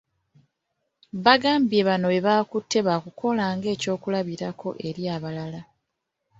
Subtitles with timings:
[1.25, 5.61] Bagambye bano be bakutte baakukola ng'ekyokulabirako eri abalala.